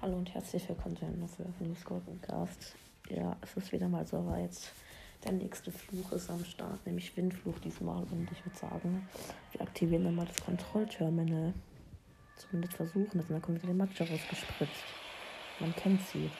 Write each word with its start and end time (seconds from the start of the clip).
Hallo 0.00 0.16
und 0.16 0.32
herzlich 0.32 0.68
willkommen 0.68 0.96
zu 0.96 1.04
einer 1.04 1.26
Folge 1.26 1.74
Golden 1.84 2.20
Cast. 2.22 2.76
Ja, 3.10 3.36
es 3.42 3.56
ist 3.56 3.72
wieder 3.72 3.88
mal 3.88 4.06
soweit. 4.06 4.52
Der 5.24 5.32
nächste 5.32 5.72
Fluch 5.72 6.12
ist 6.12 6.30
am 6.30 6.44
Start, 6.44 6.86
nämlich 6.86 7.16
Windfluch 7.16 7.58
diesmal. 7.58 8.04
Und 8.04 8.28
ich 8.30 8.44
würde 8.44 8.56
sagen, 8.56 9.08
wir 9.52 9.60
aktivieren 9.60 10.04
dann 10.04 10.14
mal 10.14 10.26
das 10.26 10.42
Kontrollterminal. 10.44 11.52
Zumindest 12.36 12.74
versuchen 12.74 13.18
es. 13.18 13.24
Und 13.24 13.30
dann 13.30 13.42
kommt 13.42 13.58
wieder 13.58 13.74
der 13.74 13.86
Matcha 13.86 14.04
rausgespritzt. 14.04 14.84
Man 15.60 15.74
kennt 15.74 16.00
sie. 16.08 16.30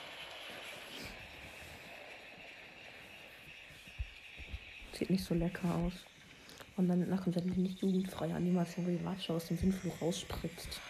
Sieht 4.93 5.11
nicht 5.11 5.25
so 5.25 5.35
lecker 5.35 5.75
aus. 5.75 6.05
Und 6.79 6.87
dann 6.87 7.21
kommt 7.21 7.35
dann 7.35 7.53
die 7.53 7.61
nicht 7.61 7.83
jugendfreie 7.83 8.33
Animation, 8.37 8.87
wo 8.87 8.91
die 8.91 9.03
Matcha 9.03 9.35
aus 9.35 9.49
dem 9.49 9.61
Windfluch 9.61 10.01
rausspritzt. 10.01 10.81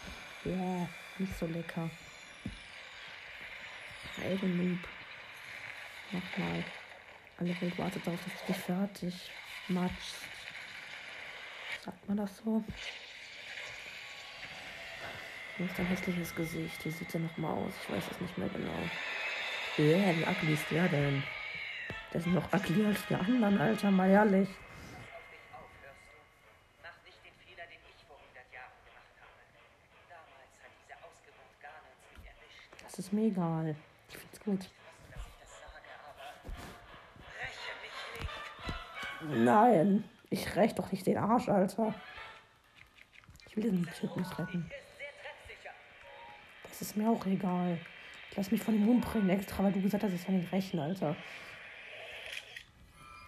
Ja, 0.44 0.86
nicht 1.16 1.34
so 1.38 1.46
lecker. 1.46 1.88
Alter 4.22 4.46
Noob. 4.46 4.78
Nochmal. 6.12 6.64
Alle 7.38 7.60
Welt 7.62 7.78
wartet 7.78 8.06
darauf, 8.06 8.20
dass 8.22 8.46
du 8.46 8.52
fertig 8.52 9.14
matschst. 9.68 10.16
Sagt 11.82 12.06
man 12.06 12.18
das 12.18 12.36
so? 12.36 12.62
Wie 15.56 15.64
ist 15.64 15.78
dein 15.78 15.86
hässliches 15.86 16.34
Gesicht? 16.34 16.84
Wie 16.84 16.90
sieht 16.90 17.14
der 17.14 17.20
nochmal 17.20 17.52
aus? 17.52 17.72
Ich 17.82 17.94
weiß 17.94 18.04
es 18.10 18.20
nicht 18.20 18.36
mehr 18.36 18.48
genau. 18.50 18.78
Ja, 19.78 19.84
yeah, 19.84 20.16
wie 20.16 20.24
ugly 20.24 20.52
ist 20.52 20.70
der 20.70 20.86
denn? 20.88 21.22
Der 22.12 22.20
ist 22.20 22.26
noch 22.26 22.52
ugly 22.52 22.84
als 22.84 23.06
die 23.06 23.14
anderen, 23.14 23.58
Alter, 23.58 23.90
mal 23.90 24.10
ehrlich. 24.10 24.48
Ist 32.98 33.12
mir 33.12 33.26
egal. 33.26 33.76
Ich 34.08 34.18
find's 34.18 34.40
gut. 34.40 34.70
Nein, 39.20 40.04
ich 40.30 40.56
räch 40.56 40.74
doch 40.74 40.90
nicht 40.90 41.06
den 41.06 41.16
Arsch, 41.16 41.48
Alter. 41.48 41.94
Ich 43.48 43.56
will 43.56 43.62
diesen 43.62 43.86
Typ 43.86 44.16
nicht 44.16 44.38
retten. 44.38 44.68
Das 46.64 46.82
ist 46.82 46.96
mir 46.96 47.08
auch 47.08 47.24
egal. 47.26 47.78
Ich 48.30 48.36
lass 48.36 48.50
mich 48.50 48.62
von 48.62 48.74
dem 48.74 48.88
umbringen 48.88 49.30
extra, 49.30 49.62
weil 49.62 49.72
du 49.72 49.80
gesagt 49.80 50.02
hast, 50.02 50.12
ich 50.12 50.22
soll 50.22 50.34
nicht 50.34 50.52
rächen, 50.52 50.80
Alter. 50.80 51.14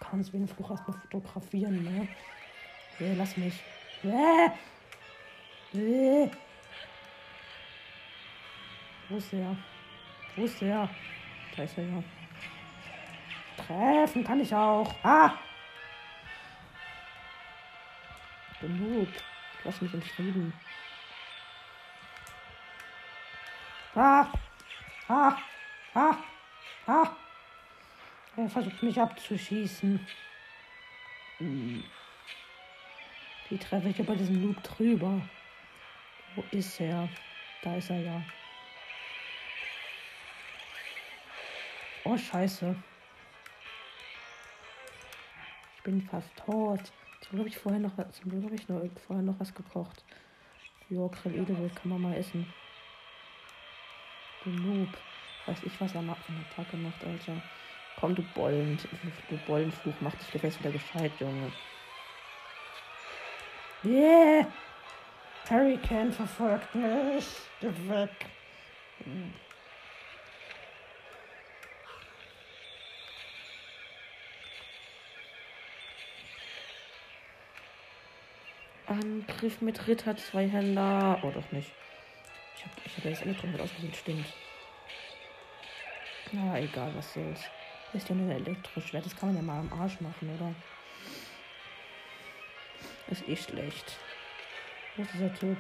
Kannst 0.01 0.33
wie 0.33 0.39
einen 0.39 0.49
Fluch 0.49 0.71
erstmal 0.71 0.99
fotografieren, 0.99 1.85
ne? 1.85 2.09
Nee, 2.99 3.15
lass 3.17 3.37
mich. 3.37 3.63
Nee. 4.03 4.51
Nee. 5.73 6.31
Wo 9.11 9.17
ist 9.17 9.33
der? 9.33 9.57
Wo 10.37 10.45
ist 10.45 10.61
der? 10.61 10.89
Da 11.57 11.63
ist 11.65 11.77
er 11.77 11.85
ja. 11.85 12.03
Treffen 13.57 14.23
kann 14.23 14.41
ich 14.41 14.55
auch. 14.55 14.95
Ah! 15.03 15.33
Genug. 18.61 19.09
Lass 19.65 19.81
mich 19.81 19.93
in 19.93 20.03
Frieden. 20.03 20.53
Ah! 23.97 24.27
Ah! 25.09 25.37
Ah! 25.93 26.17
Ah! 26.87 27.11
Er 28.37 28.49
versucht 28.49 28.81
mich 28.81 29.01
abzuschießen. 29.01 30.07
Hm. 31.39 31.85
Wie 33.49 33.59
treffe 33.59 33.89
ich 33.89 33.99
über 33.99 34.15
diesen 34.15 34.41
Loop 34.41 34.63
drüber? 34.63 35.21
Wo 36.37 36.45
ist 36.53 36.81
er? 36.81 37.09
Da 37.63 37.75
ist 37.75 37.91
er 37.91 38.01
ja. 38.01 38.23
Oh, 42.05 42.17
scheiße. 42.17 42.75
Ich 45.77 45.83
bin 45.83 46.03
fast 46.03 46.35
tot. 46.37 46.81
Zum 47.21 47.31
Glück 47.31 47.41
habe 47.41 47.49
ich 47.49 47.59
vorher 47.59 47.81
noch, 47.81 47.93
zum 48.11 48.31
Glück 48.31 48.45
habe 48.45 48.55
ich 48.55 48.69
noch, 48.69 48.83
vorher 49.07 49.25
noch 49.25 49.39
was 49.39 49.55
gekocht. 49.55 50.05
Jo, 50.89 51.09
Grill 51.09 51.45
kann 51.75 51.91
man 51.91 52.03
mal 52.03 52.17
essen. 52.17 52.53
Noob. 54.45 54.89
Weiß 55.47 55.63
ich, 55.63 55.81
was 55.81 55.95
er 55.95 56.03
macht, 56.03 56.25
von 56.25 56.35
der 56.35 56.45
Attacke 56.47 56.77
macht, 56.77 57.05
Alter. 57.05 57.43
Komm, 57.99 58.15
du 58.15 58.23
Bollen. 58.35 58.79
Du 59.29 59.37
Bollenfluch, 59.47 59.95
mach 60.01 60.15
dich 60.15 60.31
gefälligst 60.31 60.61
wieder 60.61 60.73
gescheit, 60.73 61.13
Junge. 61.19 61.53
Yeah! 63.85 64.47
Hurricane 65.49 66.13
verfolgt 66.13 66.75
mich. 66.75 67.27
Geh 67.61 67.69
weg. 67.89 68.11
Angriff 78.91 79.61
mit 79.61 79.87
Ritter, 79.87 80.17
zwei 80.17 80.49
Händer. 80.49 81.21
Oh, 81.23 81.31
doch 81.31 81.53
nicht. 81.53 81.71
Ich 82.57 82.65
habe 82.65 82.75
ich 82.85 82.97
hab 82.97 83.05
das 83.05 83.23
Elektro 83.23 83.47
mit 83.47 83.61
ausgesehen, 83.61 83.95
stimmt. 83.95 84.27
Na, 86.33 86.59
egal, 86.59 86.93
was 86.97 87.15
soll's. 87.15 87.41
Ist 87.93 88.09
ja 88.09 88.15
nur 88.17 88.35
Elektroschwert, 88.35 89.07
das 89.07 89.17
kann 89.17 89.29
man 89.29 89.37
ja 89.37 89.43
mal 89.43 89.61
am 89.61 89.81
Arsch 89.81 90.01
machen, 90.01 90.35
oder? 90.35 90.53
Ist 93.09 93.29
eh 93.29 93.37
schlecht. 93.37 93.97
Wo 94.97 95.03
ist 95.03 95.15
dieser 95.15 95.35
Typ? 95.35 95.57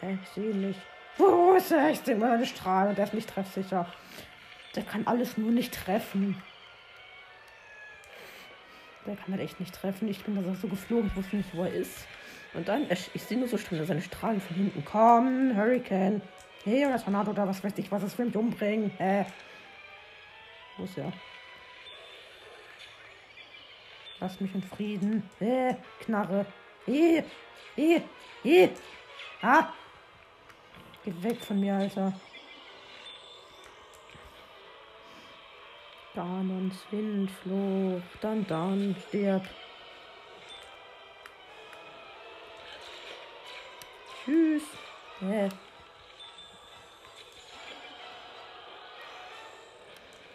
Hä, 0.00 0.18
ich 0.20 0.28
sehe 0.30 0.50
ihn 0.50 0.68
nicht. 0.68 0.80
Wo 1.18 1.54
ist 1.54 1.70
er? 1.70 1.90
Ich 1.90 2.00
sehe 2.00 2.16
mal 2.16 2.32
eine 2.32 2.46
Strahle, 2.46 2.94
der 2.94 3.04
ist 3.04 3.14
nicht 3.14 3.30
treffsicher. 3.30 3.92
Der 4.74 4.82
kann 4.82 5.06
alles 5.06 5.38
nur 5.38 5.52
nicht 5.52 5.72
treffen. 5.72 6.42
Der 9.06 9.16
kann 9.16 9.32
halt 9.34 9.42
echt 9.42 9.60
nicht 9.60 9.74
treffen. 9.74 10.08
Ich 10.08 10.24
bin 10.24 10.34
da 10.34 10.54
so 10.54 10.66
geflogen, 10.66 11.08
ich 11.08 11.16
wusste 11.16 11.36
nicht, 11.36 11.54
wo 11.54 11.62
er 11.62 11.72
ist. 11.72 12.06
Und 12.54 12.68
dann, 12.68 12.86
ich, 12.90 13.22
sehe 13.22 13.38
nur 13.38 13.48
so 13.48 13.56
schnell 13.56 13.84
seine 13.86 14.02
Strahlen 14.02 14.40
von 14.40 14.56
hinten 14.56 14.84
kommen. 14.84 15.56
Hurricane. 15.56 16.20
Hey, 16.64 16.86
oder 16.86 17.02
Tornado 17.02 17.30
oder 17.30 17.48
was 17.48 17.64
weiß 17.64 17.72
ich, 17.78 17.90
was 17.90 18.02
es 18.02 18.16
will 18.18 18.26
mich 18.26 18.36
umbringen. 18.36 18.90
Hä? 18.98 19.26
Wo 20.76 20.84
ist 20.84 20.98
er? 20.98 21.12
Lass 24.20 24.40
mich 24.40 24.54
in 24.54 24.62
Frieden. 24.62 25.28
Hä? 25.38 25.76
Knarre. 26.00 26.46
Hä? 26.86 27.24
Hä? 27.74 28.02
Hä? 28.42 28.70
Ah! 29.40 29.72
Geh 31.04 31.12
weg 31.22 31.40
von 31.40 31.58
mir, 31.58 31.74
Alter. 31.74 32.12
Ganons 36.14 36.76
Windfluch. 36.90 38.02
Dann, 38.20 38.46
dann, 38.46 38.94
stirb. 39.08 39.42
Tschüss. 44.24 44.62
Hä? 45.20 45.48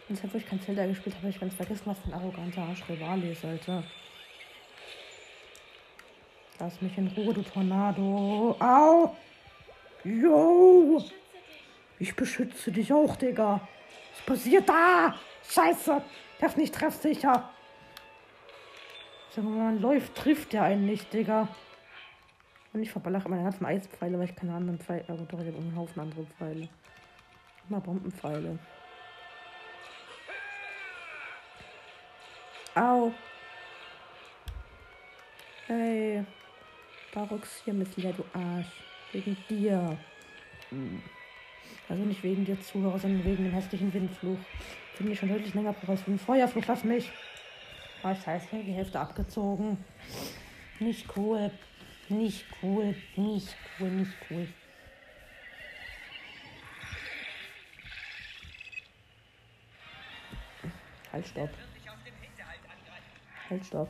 Und 0.10 0.16
deshalb, 0.16 0.34
wo 0.34 0.38
ich 0.38 0.48
kein 0.48 0.62
Zelda 0.62 0.86
gespielt 0.86 1.16
habe, 1.18 1.30
ich 1.30 1.40
ganz 1.40 1.54
vergessen, 1.54 1.84
was 1.86 2.00
für 2.00 2.08
ein 2.08 2.14
arroganter 2.14 2.62
Arsch 2.62 2.88
Rivale 2.88 3.32
ist, 3.32 3.44
Alter. 3.44 3.84
Lass 6.60 6.82
mich 6.82 6.98
in 6.98 7.08
Ruhe, 7.10 7.34
du 7.34 7.42
Tornado. 7.44 8.56
Au! 8.60 9.16
Jo! 10.04 11.04
Ich 12.00 12.16
beschütze 12.16 12.72
dich 12.72 12.92
auch, 12.92 13.16
Digga. 13.16 13.68
Was 14.16 14.26
passiert 14.26 14.68
da? 14.68 15.16
Scheiße! 15.50 16.02
Der 16.40 16.48
ist 16.48 16.58
nicht 16.58 16.74
treffsicher. 16.74 17.50
Wenn 19.36 19.58
man 19.58 19.82
läuft, 19.82 20.16
trifft 20.16 20.54
der 20.54 20.64
einen 20.64 20.86
nicht, 20.88 21.14
Digga. 21.14 21.48
Und 22.78 22.84
ich 22.84 22.92
verballere 22.92 23.28
meine 23.28 23.42
ganzen 23.42 23.66
Eispfeile, 23.66 24.20
weil 24.20 24.30
ich 24.30 24.36
keine 24.36 24.54
anderen 24.54 24.78
Pfeile. 24.78 25.04
Aber 25.08 25.24
doch, 25.24 25.40
ich 25.40 25.48
habe 25.48 25.58
einen 25.58 25.76
Haufen 25.76 26.00
andere 26.00 26.28
Pfeile. 26.38 26.70
Immer 27.68 27.82
Bombenpfeile. 27.82 28.60
Au. 32.76 33.12
Hey. 35.66 36.24
Barox 37.16 37.64
hier 37.66 37.74
mit 37.74 37.98
du 37.98 38.24
Arsch. 38.34 38.68
Wegen 39.12 39.36
dir. 39.50 39.98
Also 41.90 42.04
nicht 42.04 42.22
wegen 42.22 42.46
dir 42.46 42.62
Zuhörer, 42.62 43.00
sondern 43.00 43.26
wegen 43.26 43.44
dem 43.44 43.54
hässlichen 43.54 43.92
Windfluch. 43.92 44.38
Finde 44.94 45.14
ich 45.14 45.20
schon 45.20 45.30
deutlich 45.30 45.56
länger 45.56 45.74
brauche 45.74 45.94
als 45.94 46.04
für 46.04 46.12
den 46.12 46.20
Feuerfluch. 46.20 46.68
Lass 46.68 46.84
mich. 46.84 47.12
Oh, 48.04 48.14
scheiße, 48.14 48.62
die 48.64 48.74
Hälfte 48.74 49.00
abgezogen. 49.00 49.84
Nicht 50.80 51.08
cool. 51.18 51.50
Nicht 52.10 52.46
cool. 52.62 52.96
Nicht 53.16 53.56
cool, 53.80 53.90
nicht 53.90 54.14
cool. 54.30 54.48
Halt, 61.12 61.28
stopp. 61.28 61.50
Halt, 63.50 63.66
stopp. 63.66 63.90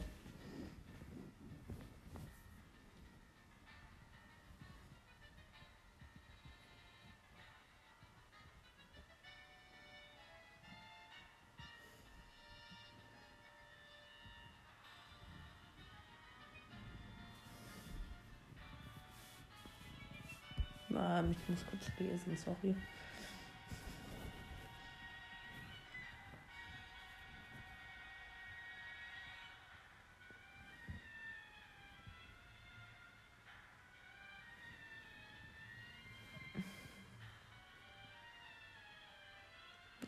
Ähm, 21.28 21.36
ich 21.40 21.50
muss 21.50 21.66
kurz 21.70 22.00
lesen, 22.00 22.38
sorry. 22.38 22.76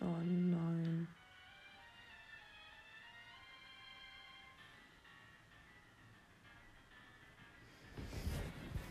Oh 0.02 0.06
nein. 0.24 1.08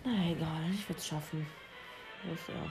Na 0.05 0.31
egal, 0.31 0.71
ich 0.73 0.89
werde 0.89 0.99
es 0.99 1.07
schaffen. 1.07 1.47
Ist 2.33 2.49
er? 2.49 2.71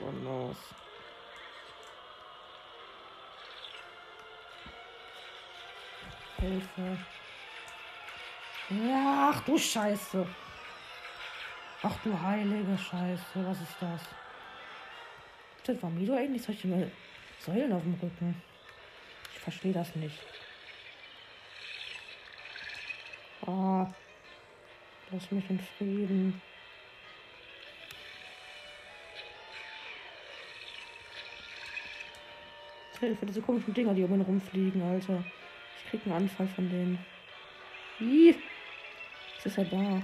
Oh 0.00 0.10
no. 0.10 0.56
Hilfe. 6.38 6.98
Ja, 8.70 9.32
ach 9.32 9.40
du 9.44 9.58
Scheiße. 9.58 10.26
Ach 11.82 11.96
du 12.02 12.18
heilige 12.18 12.78
Scheiße, 12.78 13.22
was 13.34 13.60
ist 13.60 13.76
das? 13.80 14.00
Das 15.64 15.82
war 15.82 15.90
Mido 15.90 16.14
eigentlich 16.14 16.42
solche 16.42 16.90
Säulen 17.38 17.72
auf 17.72 17.82
dem 17.82 17.94
Rücken. 17.94 18.42
Ich 19.34 19.40
verstehe 19.40 19.72
das 19.74 19.94
nicht. 19.94 20.18
Ah, 23.46 23.86
lass 25.14 25.30
mich 25.30 25.48
in 25.48 25.60
Frieden. 25.60 26.42
Hilfe, 33.00 33.26
diese 33.26 33.42
komischen 33.42 33.74
Dinger, 33.74 33.94
die 33.94 34.02
um 34.02 34.14
ihn 34.14 34.22
rumfliegen, 34.22 34.82
Alter. 34.82 35.22
Ich 35.78 35.90
krieg 35.90 36.00
einen 36.04 36.16
Anfall 36.16 36.48
von 36.48 36.68
denen. 36.68 36.98
Ih, 38.00 38.34
was 39.36 39.46
ist 39.46 39.58
er 39.58 39.64
da? 39.66 40.02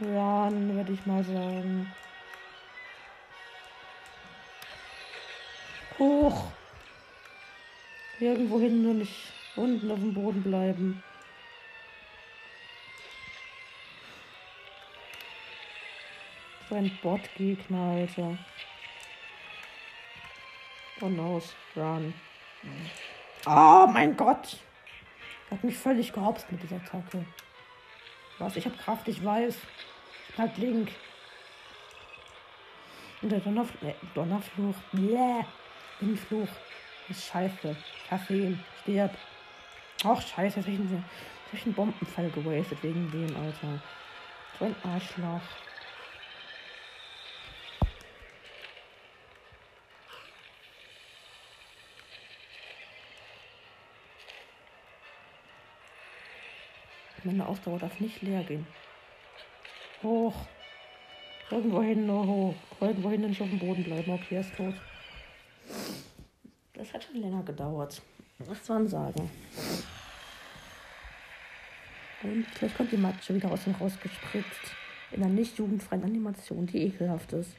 Run, 0.00 0.74
würde 0.74 0.92
ich 0.92 1.06
mal 1.06 1.24
sagen. 1.24 1.92
Hoch. 5.98 6.52
Irgendwo 8.20 8.60
hin, 8.60 8.82
nur 8.82 8.94
nicht 8.94 9.32
unten 9.56 9.90
auf 9.90 9.98
dem 9.98 10.12
Boden 10.12 10.42
bleiben. 10.42 11.02
So 16.68 16.74
ein 16.74 16.90
Bot-Gegner, 17.02 17.92
Alter. 17.92 18.36
Oh 21.00 21.08
no, 21.08 21.40
run. 21.76 22.12
Oh 23.46 23.86
mein 23.86 24.16
Gott. 24.16 24.58
Hat 25.50 25.62
mich 25.62 25.76
völlig 25.76 26.12
gehopst 26.12 26.50
mit 26.50 26.62
dieser 26.62 26.76
Attacke. 26.76 27.24
Was? 28.38 28.56
Ich 28.56 28.64
habe 28.64 28.76
Kraft, 28.76 29.06
ich 29.06 29.24
weiß. 29.24 29.56
Ich 30.28 30.34
bin 30.34 30.44
halt 30.44 30.58
Link. 30.58 30.90
Und 33.22 33.30
der 33.30 33.40
Donnerf 33.40 33.70
äh, 33.82 33.94
Donnerfluch. 34.14 34.74
Bläh. 34.92 35.44
Windfluch. 36.00 36.48
Ist 37.08 37.26
scheiße. 37.26 37.76
Kaffee. 38.08 38.58
Stirb. 38.82 39.14
Auch 40.04 40.20
scheiße. 40.20 40.58
Jetzt 40.58 40.66
hab 40.66 40.74
ich 40.74 40.80
einen, 40.80 41.04
hab 41.04 41.54
ich 41.54 41.64
einen 41.64 41.74
Bombenfall 41.74 42.30
gewastet 42.30 42.82
wegen 42.82 43.10
dem, 43.12 43.36
Alter. 43.36 43.80
So 44.58 44.64
ein 44.64 44.76
Arschloch. 44.82 45.40
Meine 57.24 57.46
Ausdauer 57.46 57.78
darf 57.78 57.98
nicht 58.00 58.22
leer 58.22 58.42
gehen. 58.44 58.66
Hoch. 60.02 60.34
Irgendwo 61.50 61.82
hin, 61.82 62.06
nur 62.06 62.26
hoch. 62.26 62.54
Irgendwo 62.80 63.10
hin 63.10 63.22
nicht 63.22 63.40
auf 63.40 63.48
dem 63.48 63.58
Boden 63.58 63.84
bleiben. 63.84 64.12
Okay, 64.12 64.36
er 64.36 64.40
ist 64.40 64.56
tot. 64.56 64.74
Das 66.74 66.92
hat 66.92 67.04
schon 67.04 67.16
länger 67.16 67.42
gedauert. 67.42 68.02
Was 68.38 68.66
soll 68.66 68.80
man 68.80 68.88
sagen? 68.88 69.30
Und 72.22 72.46
vielleicht 72.52 72.76
kommt 72.76 72.92
die 72.92 72.96
Matsche 72.96 73.34
wieder 73.34 73.50
aus 73.50 73.66
ihm 73.66 73.74
rausgespritzt. 73.74 74.74
In 75.12 75.22
einer 75.22 75.32
nicht 75.32 75.58
jugendfreien 75.58 76.04
Animation, 76.04 76.66
die 76.66 76.82
ekelhaft 76.82 77.32
ist. 77.32 77.56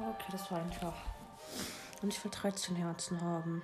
Okay, 0.00 0.28
das 0.30 0.50
war 0.50 0.60
einfach. 0.60 0.94
Und 2.02 2.12
ich 2.14 2.22
will 2.24 2.30
13 2.30 2.76
Herzen 2.76 3.20
haben. 3.20 3.62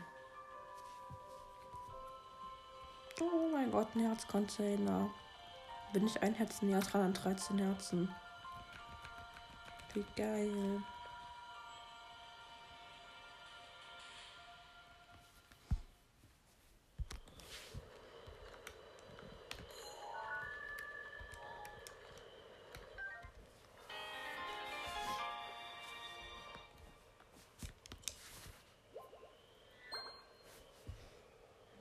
Oh 3.20 3.48
mein 3.52 3.70
Gott, 3.70 3.88
ein 3.94 4.00
Herzcontainer. 4.00 5.08
Bin 5.92 6.06
ich 6.06 6.20
ein 6.22 6.34
Herz 6.34 6.60
näher 6.60 6.80
dran 6.80 7.02
an 7.02 7.14
13 7.14 7.58
Herzen. 7.58 8.12
Wie 9.92 10.04
geil. 10.16 10.82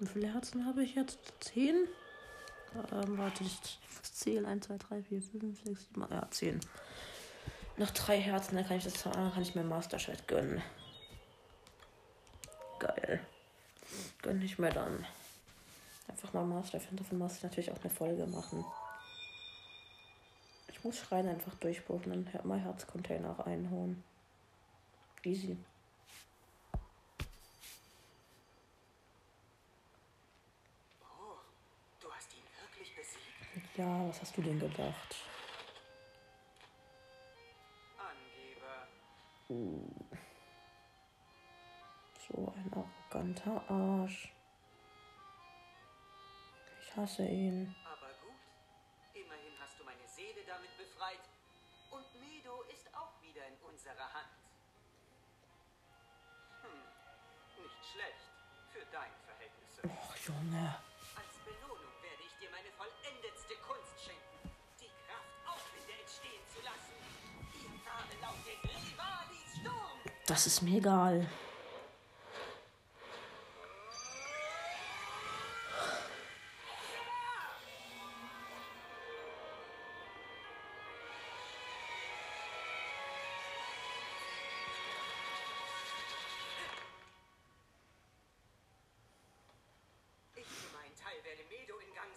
Wie 0.03 0.07
viele 0.07 0.33
Herzen 0.33 0.65
habe 0.65 0.83
ich 0.83 0.95
jetzt? 0.95 1.19
Zehn? 1.39 1.88
Ähm, 2.91 3.17
warte, 3.17 3.43
ich 3.43 3.79
zähle. 4.01 4.48
1, 4.48 4.67
2, 4.67 4.77
3, 4.77 5.03
4, 5.03 5.22
5, 5.22 5.63
6, 5.63 5.88
7, 5.93 6.07
ja, 6.12 6.27
10. 6.29 6.60
Nach 7.77 7.89
drei 7.91 8.19
Herzen, 8.19 8.55
dann 8.55 8.67
kann 8.67 8.77
ich, 8.77 8.83
das, 8.83 9.01
dann 9.03 9.33
kann 9.33 9.41
ich 9.41 9.55
mir 9.55 9.63
Master 9.63 9.98
Shard 9.98 10.27
gönnen. 10.27 10.62
Geil. 12.79 13.19
Gönn 14.22 14.41
ich 14.41 14.60
mir 14.60 14.69
dann. 14.69 15.05
Einfach 16.07 16.33
mal 16.33 16.45
Master. 16.45 16.79
Finde, 16.79 17.03
davon 17.03 17.17
muss 17.17 17.38
ich 17.38 17.43
natürlich 17.43 17.72
auch 17.72 17.79
eine 17.79 17.89
Folge 17.89 18.27
machen. 18.27 18.63
Ich 20.67 20.83
muss 20.83 20.98
Schreien 20.98 21.29
einfach 21.29 21.55
durchbruchen 21.55 22.12
und 22.12 22.45
mal 22.45 22.60
Herzcontainer 22.60 23.39
reinholen. 23.39 24.03
Easy. 25.24 25.57
Oh, 31.01 31.38
du 32.01 32.12
hast 32.12 32.34
ihn 32.34 32.43
wirklich 32.62 32.93
besiegt? 32.95 33.62
Ja, 33.75 34.08
was 34.08 34.22
hast 34.22 34.38
du 34.38 34.44
denn 34.44 34.60
gedacht? 34.60 35.15
Angeber. 37.98 38.88
So 42.27 42.53
ein 42.56 42.72
arroganter 42.72 43.63
Arsch. 43.68 44.32
Ich 46.82 46.96
hasse 46.96 47.25
ihn. 47.25 47.75
Aber 47.84 48.13
gut. 48.22 48.38
Immerhin 49.15 49.53
hast 49.60 49.80
du 49.80 49.84
meine 49.86 50.08
Seele 50.08 50.44
damit 50.46 50.77
befreit. 50.77 51.27
Und 51.89 52.06
Medo 52.20 52.62
ist 52.72 52.94
auch 52.94 53.20
wieder 53.24 53.48
in 53.48 53.58
unserer 53.68 54.13
Hand. 54.13 54.38
Hm, 56.62 57.63
nicht 57.63 57.86
schlecht. 57.92 58.30
Für 58.72 58.86
deine 58.92 59.15
Verhältnisse. 59.25 59.82
Och, 59.84 60.15
Junge. 60.18 60.83
das 70.34 70.48
ist 70.48 70.63
mir 70.63 70.80
egal. 70.80 71.28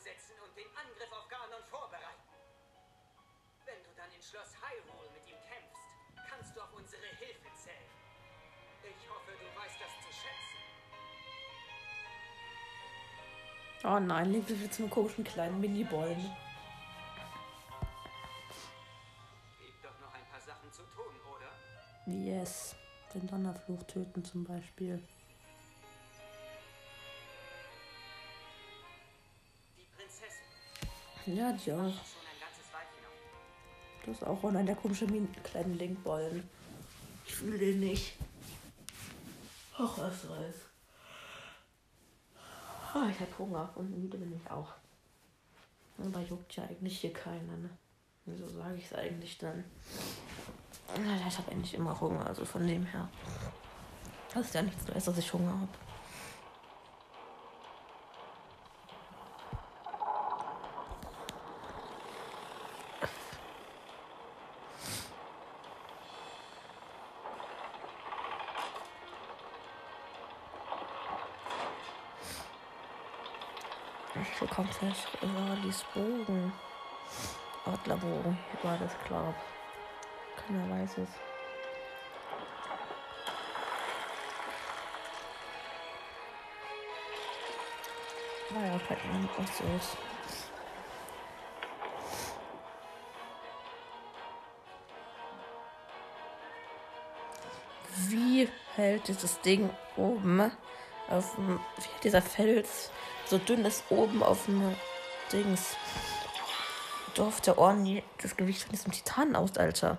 Setzen 0.06 0.38
und 0.44 0.56
den 0.56 0.70
Angriff 0.76 1.10
auf 1.10 1.26
Garnon 1.28 1.64
vorbereiten. 1.68 2.30
Wenn 3.64 3.82
du 3.82 3.90
dann 3.96 4.12
in 4.12 4.22
Schloss 4.22 4.54
Hyrule 4.62 5.10
mit 5.10 5.25
Oh 13.88 14.00
nein, 14.00 14.32
Link 14.32 14.48
wird 14.48 14.74
zum 14.74 14.90
komischen 14.90 15.22
kleinen 15.22 15.60
Mini-Bollen. 15.60 16.30
Yes. 22.06 22.74
Den 23.14 23.28
Donnerfluch 23.28 23.82
töten 23.84 24.24
zum 24.24 24.44
Beispiel. 24.44 25.00
Die. 31.24 31.34
Ja, 31.34 31.52
die 31.52 31.72
auch. 31.72 31.76
Schon 31.76 31.78
ein 31.78 32.40
ganzes 32.40 32.72
Weilchen 32.72 33.04
auf. 33.06 34.04
Das 34.04 34.16
ist 34.16 34.24
auch 34.24 34.44
einer 34.44 34.64
der 34.64 34.74
komischen 34.74 35.10
Min 35.12 35.28
kleinen 35.44 35.78
Linkbollen. 35.78 36.48
Ich 37.24 37.34
fühle 37.34 37.58
den 37.58 37.80
nicht. 37.80 38.14
Ach, 39.78 39.98
was 39.98 40.28
weiß. 40.28 40.75
Ah, 42.96 43.10
ich 43.10 43.20
hab 43.20 43.38
Hunger 43.38 43.68
und 43.74 43.90
müde 43.90 44.16
bin 44.16 44.32
ich 44.34 44.50
auch. 44.50 44.72
Aber 45.98 46.20
juckt 46.20 46.56
ja 46.56 46.64
eigentlich 46.64 46.98
hier 47.00 47.12
keiner, 47.12 47.54
ne? 47.58 47.68
Wieso 48.24 48.48
sage 48.48 48.76
ich 48.76 48.86
es 48.86 48.94
eigentlich 48.94 49.36
dann? 49.36 49.64
Ich 50.94 51.38
habe 51.38 51.52
eigentlich 51.52 51.74
immer 51.74 52.00
Hunger, 52.00 52.26
also 52.26 52.46
von 52.46 52.66
dem 52.66 52.86
her. 52.86 53.06
Das 54.32 54.46
ist 54.46 54.54
ja 54.54 54.62
nichts 54.62 54.88
Neues, 54.88 55.04
dass 55.04 55.18
ich 55.18 55.30
Hunger 55.30 55.60
habe. 55.60 55.85
Ich 74.76 74.82
bekomme 74.82 74.94
vielleicht 74.94 75.22
Rivalis 75.22 75.84
Bogen. 75.94 76.52
Adlerbogen, 77.64 78.38
war 78.62 78.78
das 78.78 78.92
klar. 79.06 79.34
Keiner 80.36 80.68
weiß 80.70 80.98
es. 80.98 81.08
Naja, 88.50 88.78
fällt 88.78 89.04
mir 89.06 89.18
nicht 89.18 89.38
was 89.38 89.60
ist. 89.60 89.96
Wie 98.08 98.48
hält 98.74 99.08
dieses 99.08 99.40
Ding 99.40 99.70
oben 99.96 100.52
auf 101.08 101.34
dem, 101.34 101.58
wie 101.76 102.00
dieser 102.02 102.22
Fels 102.22 102.90
so 103.26 103.38
dünn 103.38 103.64
ist 103.64 103.84
oben 103.90 104.22
auf 104.22 104.46
dem 104.46 104.76
Dings? 105.32 105.76
Durfte 107.14 107.58
Orni 107.58 108.04
das 108.22 108.36
Gewicht 108.36 108.62
von 108.62 108.70
diesem 108.70 108.92
Titan 108.92 109.34
aus, 109.34 109.56
Alter. 109.56 109.98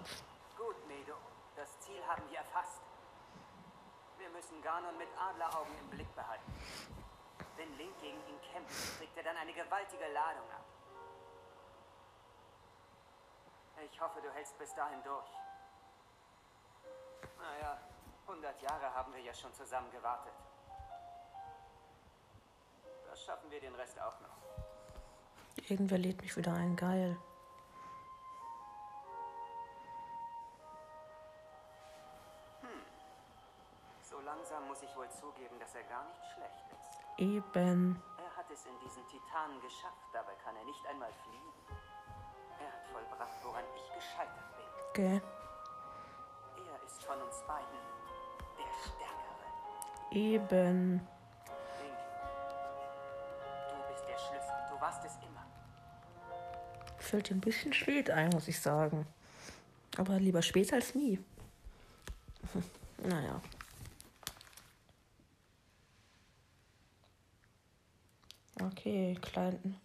Gut, 0.57 0.88
Medo. 0.88 1.15
Das 1.55 1.79
Ziel 1.79 2.00
haben 2.07 2.24
wir 2.29 2.38
erfasst. 2.38 2.81
Wir 4.17 4.29
müssen 4.29 4.62
Ganon 4.62 4.98
mit 4.98 5.07
Adleraugen 5.19 5.74
im 5.81 5.89
Blick 5.89 6.15
behalten. 6.15 6.53
Wenn 7.57 7.75
Link 7.77 8.00
gegen 8.00 8.17
ihn 8.27 8.39
kämpft, 8.53 8.98
kriegt 8.98 9.17
er 9.17 9.24
dann 9.24 9.38
eine 9.38 9.51
gewaltige 9.51 10.07
Ladung 10.13 10.50
ab. 10.51 10.65
Ich 13.91 14.01
hoffe, 14.01 14.22
du 14.22 14.31
hältst 14.31 14.57
bis 14.57 14.74
dahin 14.75 15.01
durch. 15.03 15.29
Naja, 17.39 17.79
100 18.27 18.62
Jahre 18.62 18.93
haben 18.93 19.13
wir 19.13 19.22
ja 19.22 19.34
schon 19.34 19.53
zusammen 19.53 19.91
gewartet. 19.91 20.34
Das 23.18 23.26
schaffen 23.26 23.50
wir 23.50 23.60
den 23.60 23.74
Rest 23.74 24.00
auch 24.00 24.20
noch. 24.20 24.38
Irgendwer 25.68 25.98
lädt 25.98 26.22
mich 26.22 26.38
wieder 26.38 26.54
ein, 26.54 26.76
geil. 26.76 27.18
So 34.04 34.20
langsam 34.22 34.68
muss 34.68 34.84
ich 34.84 34.96
wohl 34.96 35.10
zugeben, 35.10 35.58
dass 35.60 35.74
er 35.74 35.84
gar 35.86 36.06
nicht 36.08 36.22
schlecht 36.36 36.66
ist. 36.72 37.00
Eben. 37.18 38.04
Er 38.20 38.38
hat 38.38 38.52
es 38.52 38.64
in 38.68 38.78
diesen 38.86 39.04
Titanen 39.08 39.60
geschafft, 39.62 40.06
dabei 40.14 40.36
kann 40.44 40.56
er 40.56 40.66
nicht 40.66 40.86
einmal 40.86 41.12
fliegen. 41.24 41.54
Er 42.60 42.72
hat 42.72 42.86
vollbracht, 42.94 43.44
woran 43.44 43.66
ich 43.76 43.94
gescheitert 43.96 44.56
bin. 44.56 44.66
Okay. 44.92 45.22
Er 46.56 46.84
ist 46.86 47.04
von 47.04 47.20
uns 47.20 47.42
beiden 47.48 47.80
der 48.60 48.72
Stärkere. 48.84 50.12
Eben. 50.12 51.17
Warst 54.88 55.03
es 55.03 55.15
immer. 55.17 55.46
Fällt 56.98 57.29
dir 57.29 57.36
ein 57.36 57.41
bisschen 57.41 57.74
spät 57.74 58.10
ein, 58.10 58.29
muss 58.29 58.48
ich 58.48 58.60
sagen. 58.60 59.06
Aber 59.98 60.17
lieber 60.17 60.41
spät 60.41 60.72
als 60.72 60.96
nie. 60.96 61.20
naja. 63.03 63.41
Okay, 68.62 69.17
klein. 69.22 69.75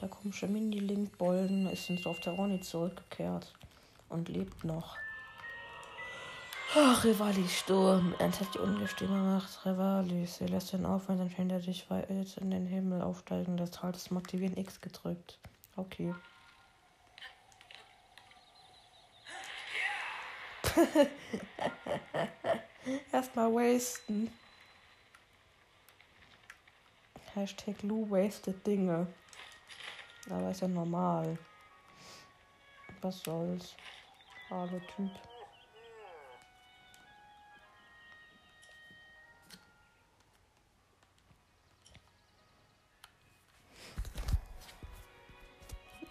Der 0.00 0.08
komische 0.08 0.46
Mini-Link-Bollen 0.46 1.66
ist 1.66 1.90
ins 1.90 2.06
auf 2.06 2.20
der 2.20 2.34
Ronny 2.34 2.60
zurückgekehrt 2.60 3.52
und 4.08 4.28
lebt 4.28 4.62
noch. 4.62 4.96
Ach, 6.76 7.04
Rivali 7.04 7.46
Sturm. 7.46 8.16
Er 8.18 8.32
hat 8.32 8.52
die 8.52 8.58
ungestüme 8.58 9.16
Macht 9.16 9.64
Rivali. 9.64 10.26
Sie 10.26 10.46
lässt 10.46 10.72
ihn 10.72 10.84
auf, 10.84 11.08
wenn 11.08 11.18
dann 11.18 11.30
er 11.50 11.60
dich 11.60 11.88
weit 11.88 12.36
in 12.38 12.50
den 12.50 12.66
Himmel 12.66 13.00
aufsteigen 13.00 13.56
lässt. 13.56 13.80
Halt 13.80 13.94
das 13.94 14.10
Motivieren 14.10 14.56
X 14.56 14.80
gedrückt. 14.80 15.38
Okay. 15.76 16.12
Erstmal 23.12 23.54
wasten. 23.54 24.32
Hashtag 27.34 27.80
Lou 27.82 28.10
wasted 28.10 28.66
Dinge. 28.66 29.06
Aber 30.28 30.50
ist 30.50 30.62
ja 30.62 30.66
normal. 30.66 31.38
Was 33.00 33.20
soll's? 33.22 33.76
Hallo 34.50 34.80
Typ. 34.96 35.12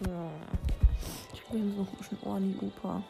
Ja. 0.07 0.29
Ich 1.33 1.43
bin 1.45 1.73
so 1.73 1.81
einen 1.81 1.87
komischen 1.87 2.17
Orni-Opa. 2.23 3.03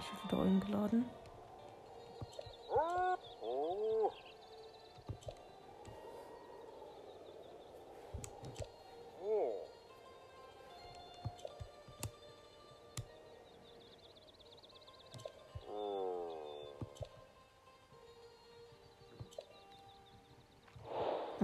Ich 0.00 0.30
bin 0.30 0.30
wieder 0.30 0.42
eingeladen. 0.42 1.04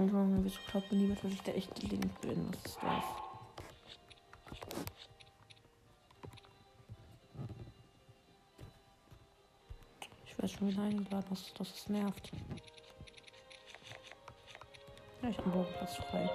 Und 0.01 0.11
warum 0.13 0.43
wieso 0.43 0.59
glaubt 0.71 0.91
mir 0.91 0.97
niemand, 0.97 1.23
dass 1.23 1.31
ich 1.31 1.43
der 1.43 1.55
echte 1.55 1.85
Link 1.85 2.21
bin? 2.21 2.47
Was 2.51 2.65
ist 2.65 2.79
das? 2.81 3.03
Ich 10.25 10.37
werde 10.39 10.47
schon 10.49 10.69
wieder 10.69 10.81
eingeladen, 10.81 11.25
das, 11.29 11.53
das 11.53 11.69
ist 11.69 11.89
nervt. 11.91 12.31
Ja, 15.21 15.29
ich 15.29 15.37
habe 15.37 15.51
einen 15.51 15.53
Bogenplatz 15.53 15.95
frei. 15.97 16.29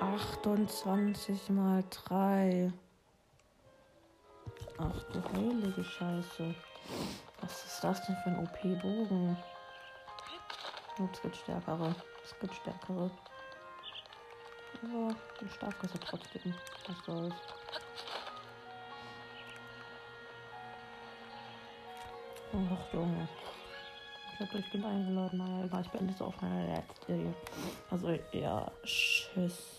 28 0.00 1.50
mal 1.50 1.84
3. 1.90 2.72
Ach 4.78 5.02
du 5.12 5.22
heilige 5.32 5.84
Scheiße. 5.84 6.56
Was 7.46 7.64
ist 7.64 7.84
das 7.84 8.04
denn 8.06 8.16
für 8.16 8.30
ein 8.30 8.38
OP-Bogen? 8.40 9.36
Es 11.12 11.22
gibt 11.22 11.36
stärkere. 11.36 11.94
Es 12.24 12.36
gibt 12.40 12.54
stärkere. 12.56 13.08
Aber 14.82 15.14
die 15.40 15.48
stark 15.48 15.74
ist 15.84 15.94
er 15.94 16.00
trotzdem. 16.00 16.54
Was 16.88 17.04
soll's. 17.04 17.34
Ach 22.52 22.92
Junge. 22.92 23.28
Ich 24.32 24.40
habe 24.40 24.50
durchgehend 24.50 24.86
eingeladen. 24.86 25.64
Egal, 25.64 25.82
ich 25.82 25.90
beende 25.90 26.14
es 26.14 26.20
auf 26.20 26.34
meine 26.42 26.74
letzte. 26.74 27.32
Also, 27.90 28.18
ja, 28.32 28.68
tschüss. 28.82 29.75